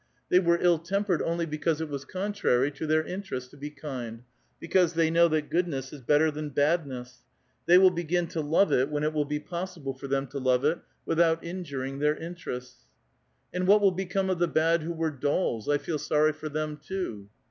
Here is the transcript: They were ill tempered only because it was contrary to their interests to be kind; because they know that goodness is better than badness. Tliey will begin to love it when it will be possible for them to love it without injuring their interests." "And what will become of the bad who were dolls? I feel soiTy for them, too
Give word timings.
They 0.29 0.39
were 0.39 0.57
ill 0.59 0.79
tempered 0.79 1.21
only 1.21 1.45
because 1.45 1.79
it 1.79 1.87
was 1.87 2.05
contrary 2.05 2.71
to 2.71 2.87
their 2.87 3.03
interests 3.03 3.51
to 3.51 3.55
be 3.57 3.69
kind; 3.69 4.23
because 4.59 4.93
they 4.93 5.11
know 5.11 5.27
that 5.27 5.51
goodness 5.51 5.93
is 5.93 6.01
better 6.01 6.31
than 6.31 6.49
badness. 6.49 7.19
Tliey 7.69 7.79
will 7.79 7.91
begin 7.91 8.25
to 8.29 8.41
love 8.41 8.71
it 8.71 8.89
when 8.89 9.03
it 9.03 9.13
will 9.13 9.25
be 9.25 9.39
possible 9.39 9.93
for 9.93 10.07
them 10.07 10.25
to 10.29 10.39
love 10.39 10.65
it 10.65 10.79
without 11.05 11.43
injuring 11.43 11.99
their 11.99 12.17
interests." 12.17 12.87
"And 13.53 13.67
what 13.67 13.79
will 13.79 13.91
become 13.91 14.31
of 14.31 14.39
the 14.39 14.47
bad 14.47 14.81
who 14.81 14.91
were 14.93 15.11
dolls? 15.11 15.69
I 15.69 15.77
feel 15.77 15.99
soiTy 15.99 16.33
for 16.33 16.49
them, 16.49 16.77
too 16.77 17.29